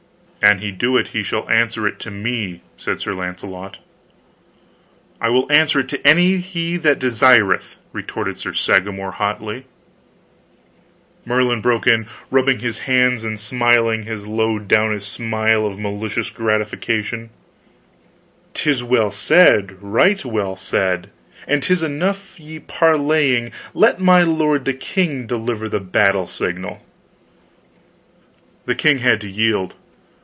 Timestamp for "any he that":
6.07-6.97